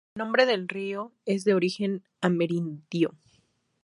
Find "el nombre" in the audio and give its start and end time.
0.15-0.47